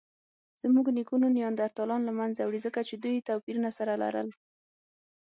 زموږ 0.61 0.85
نیکونو 0.97 1.25
نیاندرتالان 1.37 2.01
له 2.05 2.13
منځه 2.19 2.41
وړي؛ 2.43 2.59
ځکه 2.65 2.79
چې 2.87 2.95
دوی 3.03 3.25
توپیرونه 3.27 3.69
سره 3.77 3.93
لرل. 4.03 4.29